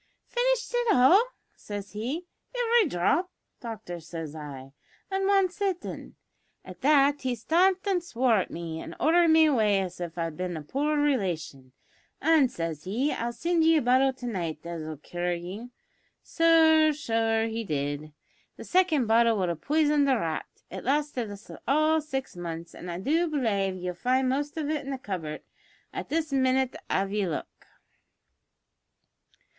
[0.35, 2.25] `Finished it all?' says he.
[2.57, 4.73] `Ivery dhrop, doctor,' says I,
[5.11, 6.15] `at wan sittin'.'
[6.65, 10.37] At that he stamped an' swore at me, an' ordered me away as if I'd
[10.37, 11.71] bin a poor relation;
[12.19, 15.69] an' says he, `I'll sind ye a bottle to night as'll cure ye!'
[16.25, 18.11] Sure so he did.
[18.57, 20.47] The second bottle would have poison'd a rat.
[20.71, 24.67] It lasted us all six months, an' I do belave ye'll find the most of
[24.67, 25.43] it in the cupboard
[25.93, 27.67] at this minnit av ye look."